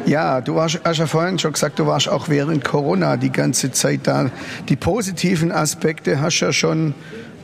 [0.06, 3.72] Ja, du hast, hast ja vorhin schon gesagt, du warst auch während Corona die ganze
[3.72, 4.30] Zeit da.
[4.68, 6.94] Die positiven Aspekte hast du ja schon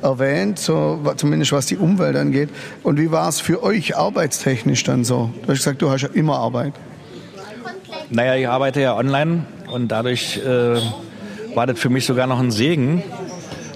[0.02, 2.50] erwähnt, so, zumindest was die Umwelt angeht.
[2.82, 5.30] Und wie war es für euch arbeitstechnisch dann so?
[5.42, 6.74] Du hast gesagt, du hast ja immer Arbeit.
[8.10, 10.80] Naja, ich arbeite ja online und dadurch äh,
[11.54, 13.02] war das für mich sogar noch ein Segen,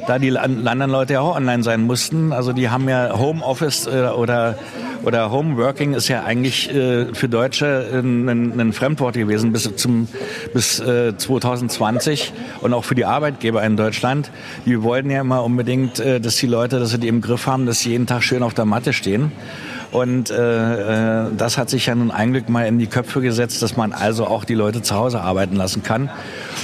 [0.06, 2.32] da die anderen Leute ja auch online sein mussten.
[2.32, 4.56] Also die haben ja Homeoffice äh, oder
[5.04, 10.08] oder Homeworking ist ja eigentlich äh, für Deutsche ein, ein, Fremdwort gewesen bis zum
[10.52, 14.30] bis äh, 2020 und auch für die Arbeitgeber in Deutschland.
[14.64, 17.66] Die wollten ja immer unbedingt, äh, dass die Leute, dass sie die im Griff haben,
[17.66, 19.32] dass sie jeden Tag schön auf der Matte stehen.
[19.94, 23.76] Und äh, äh, das hat sich ja nun eigentlich mal in die Köpfe gesetzt, dass
[23.76, 26.10] man also auch die Leute zu Hause arbeiten lassen kann.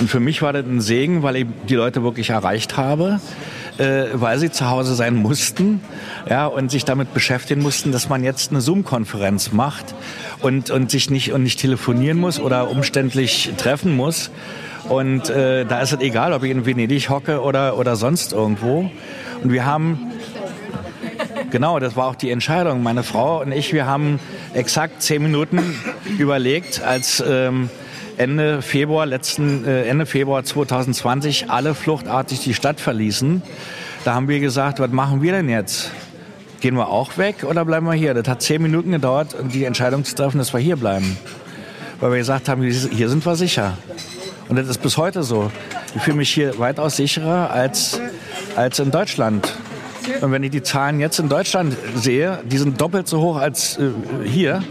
[0.01, 3.21] Und für mich war das ein Segen, weil ich die Leute wirklich erreicht habe,
[3.79, 5.81] äh, weil sie zu Hause sein mussten
[6.29, 9.95] ja, und sich damit beschäftigen mussten, dass man jetzt eine Zoom-Konferenz macht
[10.41, 14.33] und, und sich nicht, und nicht telefonieren muss oder umständlich treffen muss.
[14.89, 18.91] Und äh, da ist es egal, ob ich in Venedig hocke oder, oder sonst irgendwo.
[19.45, 20.11] Und wir haben
[21.51, 22.83] Genau, das war auch die Entscheidung.
[22.83, 24.21] Meine Frau und ich, wir haben
[24.55, 25.59] exakt zehn Minuten
[26.19, 27.71] überlegt, als ähm,
[28.17, 33.43] Ende Februar letzten äh, Ende Februar 2020 alle fluchtartig die Stadt verließen.
[34.05, 35.91] Da haben wir gesagt, was machen wir denn jetzt?
[36.61, 38.15] Gehen wir auch weg oder bleiben wir hier?
[38.15, 41.17] Das hat zehn Minuten gedauert, die Entscheidung zu treffen, dass wir hier bleiben.
[41.99, 43.77] Weil wir gesagt haben, hier sind wir sicher.
[44.49, 45.51] Und das ist bis heute so.
[45.97, 48.01] Ich fühle mich hier weitaus sicherer als,
[48.55, 49.53] als in Deutschland.
[50.21, 53.79] Und wenn ich die Zahlen jetzt in Deutschland sehe, die sind doppelt so hoch als
[53.79, 53.91] äh,
[54.25, 54.63] hier.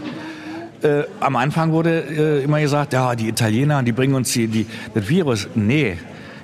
[0.82, 4.66] Äh, am Anfang wurde äh, immer gesagt, ja, die Italiener, die bringen uns die, die,
[4.94, 5.48] das Virus.
[5.54, 5.98] Nee,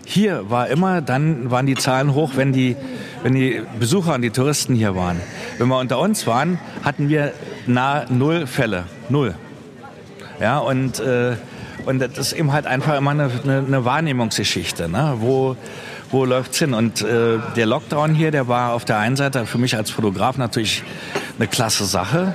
[0.04, 2.76] hier war immer, dann waren die Zahlen hoch, wenn die,
[3.22, 5.20] wenn die Besucher und die Touristen hier waren.
[5.58, 7.32] Wenn wir unter uns waren, hatten wir
[7.66, 8.84] nahe null Fälle.
[9.08, 9.34] Null.
[10.40, 11.36] Ja, und, äh,
[11.86, 15.14] und das ist eben halt einfach immer eine, eine, eine Wahrnehmungsgeschichte, ne?
[15.18, 15.56] wo,
[16.10, 16.74] wo läuft's hin?
[16.74, 20.38] Und äh, der Lockdown hier, der war auf der einen Seite für mich als Fotograf
[20.38, 20.82] natürlich
[21.38, 22.34] eine klasse Sache.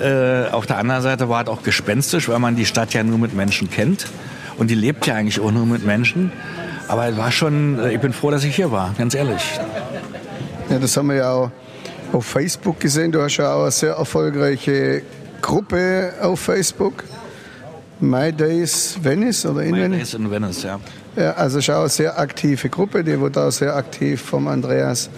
[0.00, 3.18] Äh, auf der anderen Seite war es auch gespenstisch, weil man die Stadt ja nur
[3.18, 4.06] mit Menschen kennt.
[4.58, 6.32] Und die lebt ja eigentlich auch nur mit Menschen.
[6.88, 9.42] Aber es war schon, äh, ich bin froh, dass ich hier war, ganz ehrlich.
[10.70, 11.50] Ja, das haben wir ja auch
[12.12, 13.12] auf Facebook gesehen.
[13.12, 15.02] Du hast ja auch eine sehr erfolgreiche
[15.40, 17.04] Gruppe auf Facebook.
[18.00, 19.98] My Days Venice oder in My Venice?
[19.98, 20.80] Days in Venice, ja.
[21.16, 25.10] Ja, also auch eine sehr aktive Gruppe, die wird auch sehr aktiv vom Andreas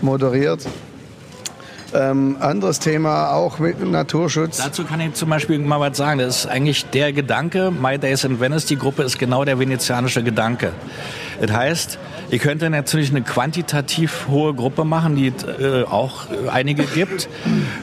[0.00, 0.66] moderiert.
[1.94, 4.58] Ähm, anderes Thema auch mit Naturschutz.
[4.58, 6.18] Dazu kann ich zum Beispiel mal was sagen.
[6.18, 10.22] Das ist eigentlich der Gedanke, My Days in Venice, die Gruppe ist genau der venezianische
[10.22, 10.72] Gedanke.
[11.40, 11.98] Das heißt,
[12.30, 17.28] ich könnte natürlich eine quantitativ hohe Gruppe machen, die äh, auch einige gibt,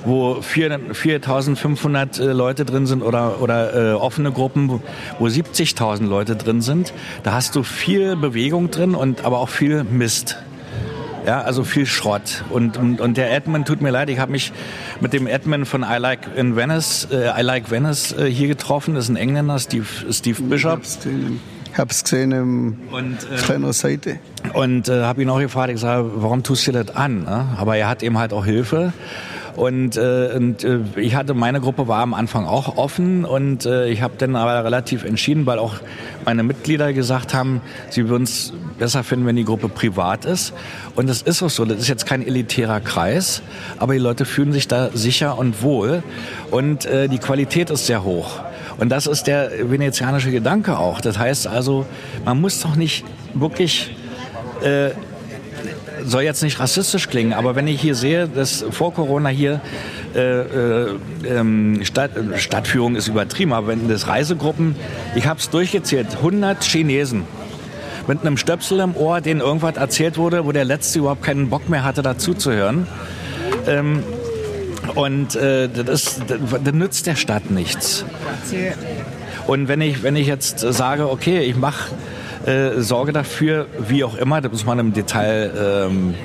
[0.05, 4.81] wo 4.500 äh, Leute drin sind oder, oder äh, offene Gruppen,
[5.19, 6.93] wo 70.000 Leute drin sind.
[7.23, 10.37] Da hast du viel Bewegung drin und aber auch viel Mist.
[11.25, 12.43] Ja, also viel Schrott.
[12.51, 14.53] Und, und, und der Edmund, tut mir leid, ich habe mich
[15.01, 18.93] mit dem Edmund von I Like in Venice, äh, I Like Venice äh, hier getroffen.
[18.93, 20.81] Das ist ein Engländer, Steve, Steve Bishop.
[21.75, 24.17] Ich habe es gesehen im, und, äh, auf deiner Seite.
[24.53, 27.23] Und äh, habe ihn auch gefragt, ich sage, warum tust du das an?
[27.23, 27.49] Ne?
[27.57, 28.93] Aber er hat eben halt auch Hilfe.
[29.57, 33.89] Und, äh, und äh, ich hatte, meine Gruppe war am Anfang auch offen und äh,
[33.89, 35.75] ich habe dann aber relativ entschieden, weil auch
[36.23, 37.59] meine Mitglieder gesagt haben,
[37.89, 40.53] sie würden es besser finden, wenn die Gruppe privat ist.
[40.95, 43.41] Und das ist auch so, das ist jetzt kein elitärer Kreis,
[43.79, 46.03] aber die Leute fühlen sich da sicher und wohl
[46.51, 48.44] und äh, die Qualität ist sehr hoch.
[48.77, 51.01] Und das ist der venezianische Gedanke auch.
[51.01, 51.85] Das heißt also,
[52.25, 53.95] man muss doch nicht wirklich
[54.63, 54.91] äh,
[56.03, 59.61] soll jetzt nicht rassistisch klingen, aber wenn ich hier sehe, dass vor Corona hier
[60.13, 60.87] äh, äh,
[61.27, 64.75] ähm, Stadt, Stadtführung ist übertrieben, aber wenn das Reisegruppen,
[65.15, 67.23] ich habe es durchgezählt, 100 Chinesen
[68.07, 71.69] mit einem Stöpsel im Ohr, denen irgendwas erzählt wurde, wo der Letzte überhaupt keinen Bock
[71.69, 72.87] mehr hatte, dazuzuhören.
[73.67, 74.03] Ähm,
[74.93, 78.05] und äh, das, das nützt der Stadt nichts.
[79.47, 81.91] Und wenn ich, wenn ich jetzt sage, okay, ich mache
[82.45, 86.15] äh, sorge dafür, wie auch immer, das muss man im Detail ähm,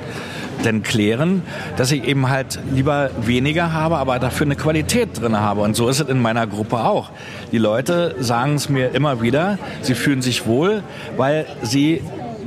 [0.63, 1.41] denn klären,
[1.77, 5.61] dass ich eben halt lieber weniger habe, aber dafür eine Qualität drin habe.
[5.61, 7.09] Und so ist es in meiner Gruppe auch.
[7.51, 10.83] Die Leute sagen es mir immer wieder, sie fühlen sich wohl,
[11.17, 12.01] weil sie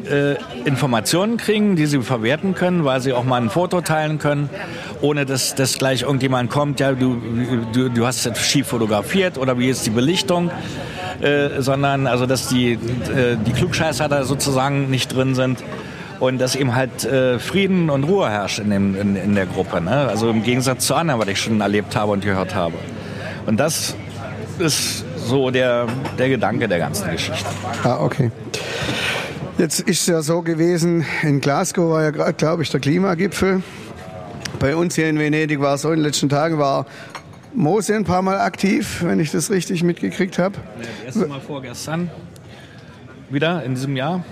[0.07, 4.49] äh, Informationen kriegen, die sie verwerten können, weil sie auch mal ein Foto teilen können,
[5.01, 7.21] ohne dass, dass gleich irgendjemand kommt, ja, du,
[7.73, 10.51] du, du hast schief fotografiert oder wie ist die Belichtung.
[11.21, 15.63] Äh, sondern also dass die, äh, die Klugscheißer da sozusagen nicht drin sind
[16.21, 19.81] und dass eben halt äh, Frieden und Ruhe herrscht in, dem, in, in der Gruppe.
[19.81, 20.09] Ne?
[20.09, 22.75] Also im Gegensatz zu anderen, was ich schon erlebt habe und gehört habe.
[23.47, 23.97] Und das
[24.59, 25.87] ist so der,
[26.19, 27.47] der Gedanke der ganzen Geschichte.
[27.83, 28.31] Ah, okay.
[29.57, 33.63] Jetzt ist es ja so gewesen, in Glasgow war ja gerade, glaube ich, der Klimagipfel.
[34.59, 36.87] Bei uns hier in Venedig war es so, in den letzten Tagen war
[37.55, 40.57] Mose ein paar Mal aktiv, wenn ich das richtig mitgekriegt habe.
[41.05, 42.11] Das erste Mal vorgestern
[43.31, 44.25] wieder in diesem Jahr.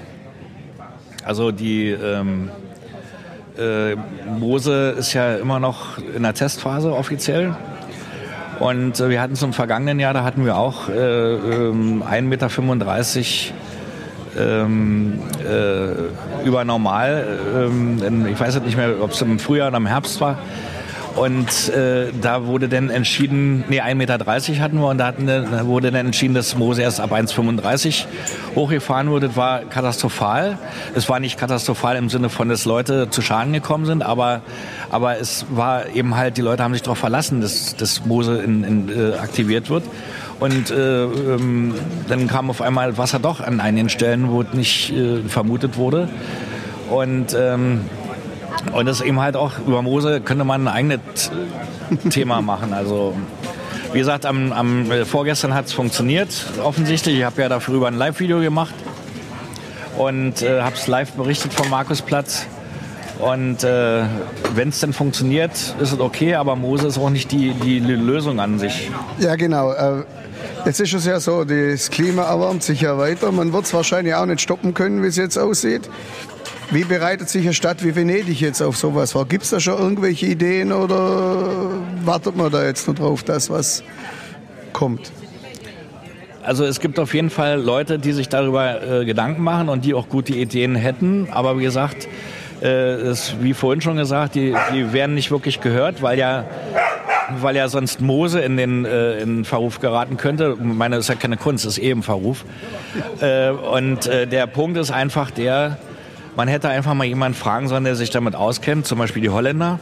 [1.25, 2.51] Also die ähm,
[3.57, 3.95] äh,
[4.27, 7.57] Mose ist ja immer noch in der Testphase offiziell.
[8.59, 12.23] Und äh, wir hatten es im vergangenen Jahr, da hatten wir auch äh, ähm, 1,35
[12.23, 12.49] Meter
[14.38, 17.38] ähm, äh, über normal.
[17.57, 20.38] Ähm, ich weiß nicht mehr, ob es im Frühjahr oder im Herbst war.
[21.16, 24.18] Und äh, da wurde dann entschieden, nee, 1,30 Meter
[24.62, 28.07] hatten wir und da, hatten, da wurde dann entschieden, dass Mose erst ab 1,35
[28.55, 29.29] hochgefahren wurde.
[29.29, 30.59] Das war katastrophal.
[30.95, 34.40] Es war nicht katastrophal im Sinne von, dass Leute zu Schaden gekommen sind, aber,
[34.90, 38.64] aber es war eben halt, die Leute haben sich darauf verlassen, dass, dass Mose in,
[38.64, 39.85] in, äh, aktiviert wird.
[40.42, 41.72] Und äh, ähm,
[42.09, 46.09] dann kam auf einmal Wasser doch an einigen Stellen, wo es nicht äh, vermutet wurde.
[46.90, 47.83] Und ähm,
[48.72, 51.31] und das eben halt auch über Mose könnte man ein eigenes
[52.11, 52.72] Thema machen.
[52.72, 53.14] Also
[53.92, 56.28] wie gesagt, am, am äh, vorgestern hat es funktioniert,
[56.61, 57.18] offensichtlich.
[57.18, 58.74] Ich habe ja dafür ein Live-Video gemacht
[59.96, 62.46] und äh, habe es live berichtet vom Markusplatz.
[63.20, 64.02] Und äh,
[64.57, 68.40] wenn es denn funktioniert, ist es okay, aber Mose ist auch nicht die, die Lösung
[68.40, 68.90] an sich.
[69.20, 69.70] Ja, genau.
[69.70, 70.02] Äh,
[70.64, 73.33] jetzt ist es ja so, das Klima erwärmt sich ja weiter.
[73.33, 75.88] Man wird es wahrscheinlich auch nicht stoppen können, wie es jetzt aussieht.
[76.70, 79.27] Wie bereitet sich eine Stadt wie Venedig jetzt auf sowas vor?
[79.27, 81.70] Gibt es da schon irgendwelche Ideen oder
[82.05, 83.83] wartet man da jetzt nur drauf, dass was
[84.72, 85.12] kommt?
[86.42, 89.94] Also es gibt auf jeden Fall Leute, die sich darüber äh, Gedanken machen und die
[89.94, 91.29] auch gute Ideen hätten.
[91.31, 92.09] Aber wie gesagt,
[92.62, 96.44] äh, ist, wie vorhin schon gesagt, die, die werden nicht wirklich gehört, weil ja
[97.40, 100.57] weil ja sonst Mose in den äh, in Verruf geraten könnte.
[100.61, 102.45] Meine, das ist ja keine Kunst, das ist eben Verruf.
[103.21, 105.79] Äh, und äh, der Punkt ist einfach der,
[106.37, 109.79] man hätte einfach mal jemanden fragen sollen, der sich damit auskennt, zum Beispiel die Holländer.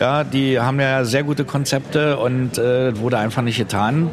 [0.00, 4.10] Ja, die haben ja sehr gute Konzepte und äh, wurde einfach nicht getan.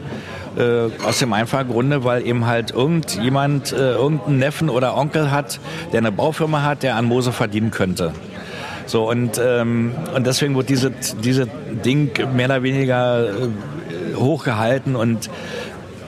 [0.57, 5.59] Äh, aus dem einfachen Grunde, weil eben halt irgendjemand, äh, irgendeinen Neffen oder Onkel hat,
[5.91, 8.11] der eine Baufirma hat, der an Mose verdienen könnte.
[8.85, 10.91] So, und, ähm, und deswegen wird diese,
[11.23, 11.47] diese
[11.85, 15.29] Ding mehr oder weniger äh, hochgehalten und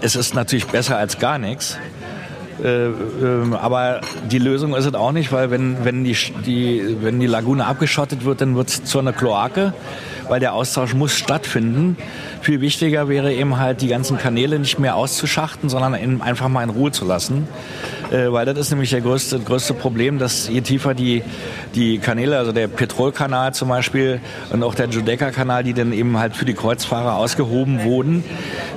[0.01, 1.77] es ist natürlich besser als gar nichts.
[2.63, 2.93] Äh, äh,
[3.60, 7.65] aber die Lösung ist es auch nicht, weil wenn, wenn, die, die, wenn die Lagune
[7.65, 9.73] abgeschottet wird, dann wird es zu einer Kloake,
[10.32, 11.98] weil der Austausch muss stattfinden.
[12.39, 16.70] Viel wichtiger wäre eben halt, die ganzen Kanäle nicht mehr auszuschachten, sondern einfach mal in
[16.70, 17.50] Ruhe zu lassen.
[18.12, 21.22] Äh, weil das ist nämlich der größte, größte Problem, dass je tiefer die,
[21.76, 24.22] die Kanäle, also der Petrolkanal zum Beispiel
[24.54, 28.24] und auch der Giudecca-Kanal, die dann eben halt für die Kreuzfahrer ausgehoben wurden,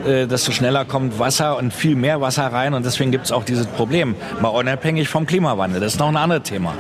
[0.05, 3.45] äh, desto schneller kommt Wasser und viel mehr Wasser rein und deswegen gibt es auch
[3.45, 5.81] dieses Problem, mal unabhängig vom Klimawandel.
[5.81, 6.75] Das ist noch ein anderes Thema.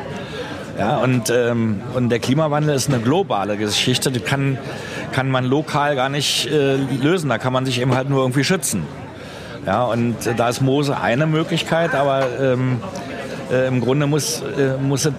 [0.78, 4.58] Ja, und, ähm, und der Klimawandel ist eine globale Geschichte, die kann,
[5.12, 7.28] kann man lokal gar nicht äh, lösen.
[7.28, 8.84] Da kann man sich eben halt nur irgendwie schützen.
[9.66, 12.80] Ja, und äh, da ist Mose eine Möglichkeit, aber ähm,
[13.52, 15.12] äh, im Grunde muss, äh, muss es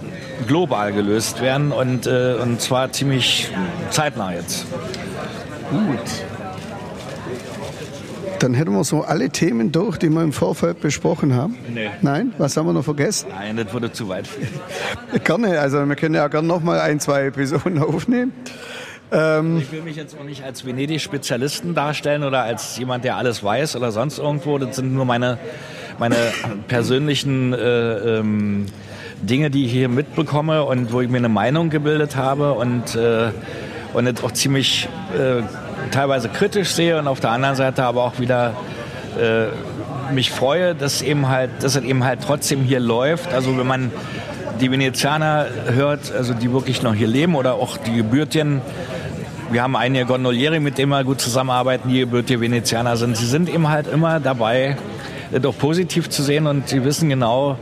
[0.48, 3.50] global gelöst werden und, äh, und zwar ziemlich
[3.89, 4.65] zeitnah jetzt.
[5.72, 6.35] Gut.
[8.39, 11.56] Dann hätten wir so alle Themen durch, die wir im Vorfeld besprochen haben.
[11.74, 11.89] Nee.
[12.02, 12.34] Nein?
[12.38, 13.28] Was haben wir noch vergessen?
[13.30, 14.50] Nein, das würde zu weit führen.
[15.24, 18.34] gerne, also wir können ja gerne noch mal ein, zwei Episoden aufnehmen.
[19.12, 23.43] Ähm ich will mich jetzt auch nicht als Venedig-Spezialisten darstellen oder als jemand, der alles
[23.43, 24.58] weiß oder sonst irgendwo.
[24.58, 25.38] Das sind nur meine,
[26.00, 26.15] meine
[26.67, 28.65] persönlichen äh, ähm,
[29.21, 33.32] Dinge, die ich hier mitbekomme und wo ich mir eine Meinung gebildet habe und, äh,
[33.93, 35.41] und das auch ziemlich äh,
[35.91, 38.53] teilweise kritisch sehe und auf der anderen Seite aber auch wieder
[39.19, 39.47] äh,
[40.13, 43.33] mich freue, dass eben halt, dass es eben halt trotzdem hier läuft.
[43.33, 43.91] Also wenn man
[44.59, 48.61] die Venezianer hört, also die wirklich noch hier leben oder auch die Gebürtigen,
[49.51, 53.15] wir haben einige Gondolieri, mit denen wir gut zusammenarbeiten, die gebürtige Venezianer sind.
[53.15, 54.75] Sie sind eben halt immer dabei,
[55.31, 57.57] doch positiv zu sehen und sie wissen genau,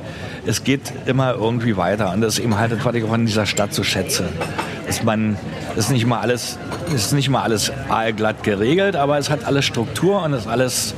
[0.45, 2.11] es geht immer irgendwie weiter.
[2.13, 4.25] Und das ist eben halt was ich auch in dieser Stadt so schätze.
[4.93, 5.37] Dass man,
[5.75, 6.59] ist nicht mal alles,
[6.93, 10.93] ist nicht mal alles aalglatt geregelt, aber es hat alles Struktur und ist alles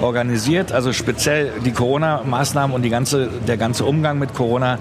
[0.00, 0.70] organisiert.
[0.70, 4.78] Also speziell die Corona-Maßnahmen und die ganze, der ganze Umgang mit Corona,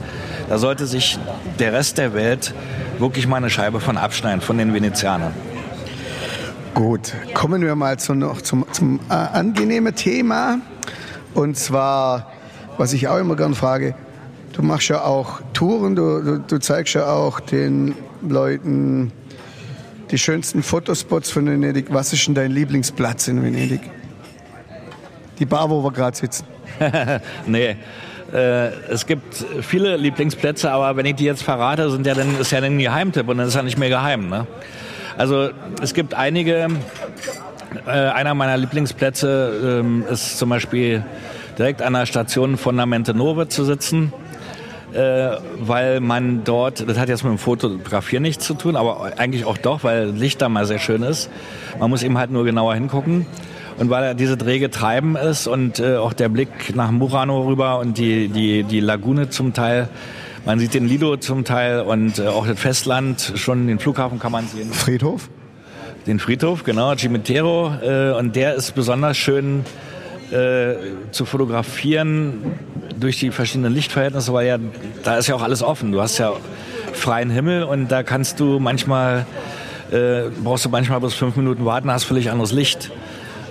[0.49, 1.17] da sollte sich
[1.57, 2.53] der Rest der Welt
[2.99, 5.33] wirklich mal eine Scheibe von abschneiden, von den Venezianern.
[6.75, 10.59] Gut, kommen wir mal zu, noch zum, zum äh, angenehmen Thema.
[11.33, 12.27] Und zwar,
[12.77, 13.95] was ich auch immer gern frage,
[14.53, 19.11] du machst ja auch Touren, du, du, du zeigst ja auch den Leuten
[20.11, 21.87] die schönsten Fotospots von Venedig.
[21.93, 23.81] Was ist denn dein Lieblingsplatz in Venedig?
[25.39, 26.45] die Bar, wo wir gerade sitzen.
[27.47, 27.75] nee.
[28.31, 32.51] Äh, es gibt viele Lieblingsplätze, aber wenn ich die jetzt verrate, sind ja dann, ist
[32.51, 34.29] ja dann ein Geheimtipp und dann ist ja nicht mehr geheim.
[34.29, 34.45] Ne?
[35.17, 35.49] Also
[35.81, 36.67] es gibt einige,
[37.87, 41.03] äh, einer meiner Lieblingsplätze ähm, ist zum Beispiel
[41.57, 44.13] direkt an der Station Fundamente Nove zu sitzen
[44.93, 49.45] äh, weil man dort, das hat jetzt mit dem Fotografieren nichts zu tun, aber eigentlich
[49.45, 51.29] auch doch, weil Licht da mal sehr schön ist.
[51.79, 53.25] Man muss eben halt nur genauer hingucken.
[53.77, 57.79] Und weil er diese Träge treiben ist und äh, auch der Blick nach Murano rüber
[57.79, 59.87] und die, die, die Lagune zum Teil,
[60.45, 64.33] man sieht den Lido zum Teil und äh, auch das Festland, schon den Flughafen kann
[64.33, 64.73] man sehen.
[64.73, 65.29] Friedhof?
[66.07, 67.71] Den Friedhof, genau, Cimitero.
[67.81, 69.63] Äh, und der ist besonders schön
[70.31, 70.75] äh,
[71.11, 72.59] zu fotografieren
[72.99, 74.57] durch die verschiedenen Lichtverhältnisse, weil ja,
[75.03, 75.91] da ist ja auch alles offen.
[75.91, 76.33] Du hast ja
[76.93, 79.25] freien Himmel und da kannst du manchmal,
[79.91, 82.91] äh, brauchst du manchmal bis fünf Minuten warten, hast völlig anderes Licht.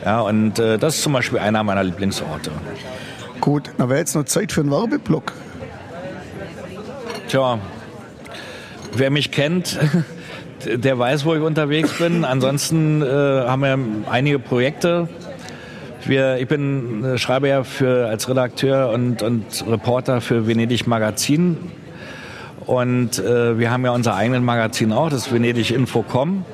[0.05, 2.51] Ja, und äh, das ist zum Beispiel einer meiner Lieblingsorte.
[3.41, 5.33] Gut, dann wäre jetzt noch Zeit für einen Werbeblock.
[7.29, 7.59] Tja,
[8.95, 9.79] wer mich kennt,
[10.65, 12.25] der weiß, wo ich unterwegs bin.
[12.25, 13.79] Ansonsten äh, haben wir
[14.11, 15.09] einige Projekte
[16.05, 21.57] wir, ich bin äh, schreibe ja für, als Redakteur und, und Reporter für Venedig Magazin.
[22.67, 26.45] Und äh, wir haben ja unser eigenes Magazin auch, das Venedig Infocom,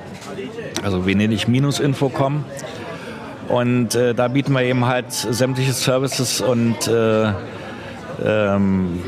[0.84, 2.44] also Venedig-Infocom.
[3.48, 7.32] Und äh, da bieten wir eben halt sämtliche Services und äh,
[8.24, 9.02] ähm,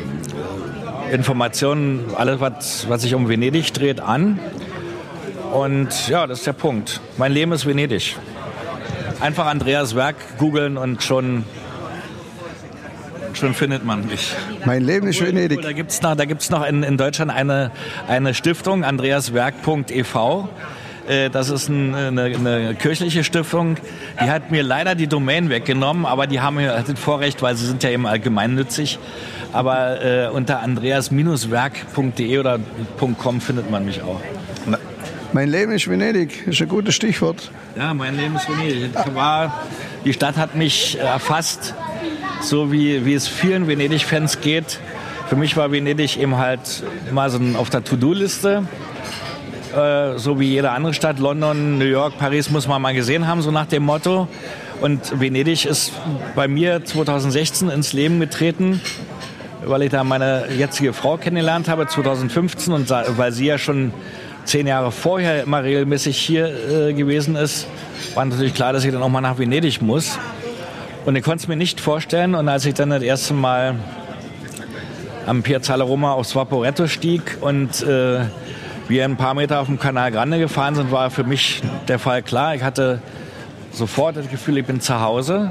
[1.13, 4.39] Informationen, alles, was, was sich um Venedig dreht, an.
[5.53, 7.01] Und ja, das ist der Punkt.
[7.17, 8.17] Mein Leben ist Venedig.
[9.21, 11.45] Einfach Andreas Werk googeln und schon,
[13.33, 14.33] schon findet man mich.
[14.65, 15.63] Mein Leben ist Venedig.
[15.63, 17.71] Da gibt es noch, da gibt's noch in, in Deutschland eine,
[18.09, 20.17] eine Stiftung, andreaswerk.ev.
[21.09, 23.77] Äh, das ist eine, eine, kirchliche Stiftung.
[24.21, 27.67] Die hat mir leider die Domain weggenommen, aber die haben mir das Vorrecht, weil sie
[27.67, 28.99] sind ja eben allgemeinnützig.
[29.53, 32.59] Aber äh, unter andreas-werk.de oder
[33.19, 34.21] .com findet man mich auch.
[35.37, 37.51] Mein Leben ist Venedig, ist ein gutes Stichwort.
[37.77, 38.91] Ja, mein Leben ist Venedig.
[39.13, 39.67] War,
[40.03, 41.75] die Stadt hat mich erfasst,
[42.41, 44.81] so wie, wie es vielen Venedig-Fans geht.
[45.29, 48.67] Für mich war Venedig eben halt mal so auf der To-Do-Liste.
[49.77, 53.43] Äh, so wie jede andere Stadt, London, New York, Paris muss man mal gesehen haben,
[53.43, 54.29] so nach dem Motto.
[54.81, 55.93] Und Venedig ist
[56.35, 58.81] bei mir 2016 ins Leben getreten,
[59.67, 63.93] weil ich da meine jetzige Frau kennengelernt habe, 2015, und weil sie ja schon
[64.47, 66.47] zehn Jahre vorher immer regelmäßig hier
[66.89, 67.67] äh, gewesen ist,
[68.15, 70.19] war natürlich klar, dass ich dann auch mal nach Venedig muss.
[71.05, 72.35] Und ich konnte es mir nicht vorstellen.
[72.35, 73.77] Und als ich dann das erste Mal
[75.27, 78.21] am Piazzale Roma aufs Vaporetto stieg und äh,
[78.89, 82.23] wir ein paar Meter auf dem Kanal Grande gefahren sind, war für mich der Fall
[82.23, 82.55] klar.
[82.55, 83.01] Ich hatte
[83.73, 85.51] sofort das Gefühl, ich bin zu Hause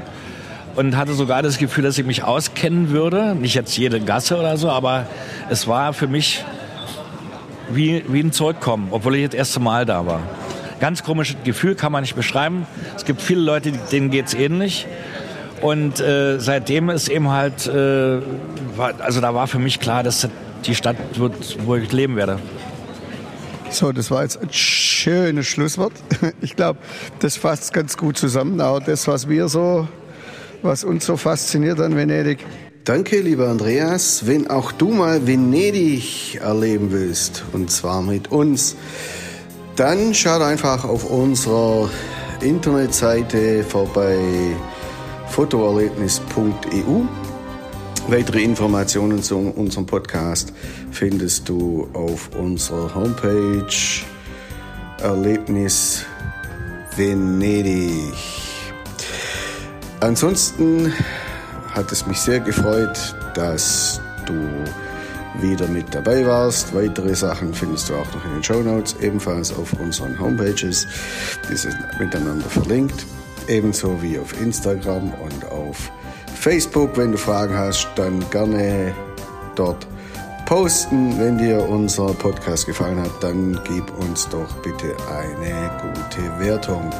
[0.74, 3.34] und hatte sogar das Gefühl, dass ich mich auskennen würde.
[3.34, 5.06] Nicht jetzt jede Gasse oder so, aber
[5.50, 6.44] es war für mich
[7.70, 10.20] wie, wie ein Zurückkommen, obwohl ich das erste Mal da war.
[10.80, 12.66] Ganz komisches Gefühl, kann man nicht beschreiben.
[12.96, 14.86] Es gibt viele Leute, denen geht es ähnlich.
[15.62, 18.20] Und äh, seitdem ist eben halt, äh,
[18.76, 20.30] war, also da war für mich klar, dass das
[20.66, 22.38] die Stadt wird, wo ich leben werde.
[23.70, 25.92] So, das war jetzt ein schönes Schlusswort.
[26.40, 26.78] Ich glaube,
[27.20, 28.60] das fasst ganz gut zusammen.
[28.60, 29.88] Auch das, was wir so,
[30.62, 32.44] was uns so fasziniert an Venedig.
[32.86, 34.28] Danke, lieber Andreas.
[34.28, 38.76] Wenn auch du mal Venedig erleben willst, und zwar mit uns,
[39.74, 41.90] dann schau einfach auf unserer
[42.42, 44.16] Internetseite vorbei
[45.30, 47.00] fotoerlebnis.eu.
[48.06, 50.52] Weitere Informationen zu unserem Podcast
[50.92, 53.66] findest du auf unserer Homepage
[55.02, 56.04] Erlebnis
[56.94, 58.14] Venedig.
[59.98, 60.92] Ansonsten
[61.76, 64.34] hat es mich sehr gefreut, dass du
[65.42, 66.74] wieder mit dabei warst.
[66.74, 70.86] Weitere Sachen findest du auch noch in den Show Notes, ebenfalls auf unseren Homepages.
[71.50, 73.04] Die sind miteinander verlinkt,
[73.46, 75.92] ebenso wie auf Instagram und auf
[76.34, 76.96] Facebook.
[76.96, 78.94] Wenn du Fragen hast, dann gerne
[79.54, 79.86] dort
[80.46, 81.20] posten.
[81.20, 86.90] Wenn dir unser Podcast gefallen hat, dann gib uns doch bitte eine gute Wertung.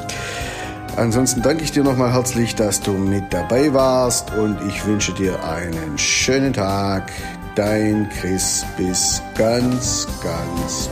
[0.97, 5.45] Ansonsten danke ich dir nochmal herzlich, dass du mit dabei warst und ich wünsche dir
[5.45, 7.13] einen schönen Tag.
[7.55, 10.89] Dein Chris, bis ganz, ganz